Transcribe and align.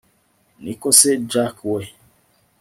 niko 0.63 0.87
se 0.99 1.09
jack 1.31 1.55
we 1.71 1.81